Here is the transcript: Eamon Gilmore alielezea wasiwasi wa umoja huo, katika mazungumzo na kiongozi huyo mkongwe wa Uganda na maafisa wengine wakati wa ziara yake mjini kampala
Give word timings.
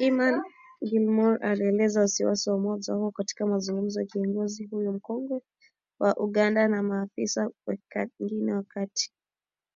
Eamon 0.00 0.36
Gilmore 0.86 1.42
alielezea 1.48 2.02
wasiwasi 2.02 2.50
wa 2.50 2.56
umoja 2.56 2.94
huo, 2.94 3.10
katika 3.10 3.46
mazungumzo 3.46 4.00
na 4.00 4.06
kiongozi 4.06 4.66
huyo 4.66 4.92
mkongwe 4.92 5.40
wa 6.00 6.14
Uganda 6.16 6.68
na 6.68 6.82
maafisa 6.82 7.50
wengine 7.66 7.74
wakati 7.86 8.22
wa 8.22 8.28
ziara 8.28 8.56
yake 8.56 8.94
mjini 8.94 9.10
kampala 9.14 9.18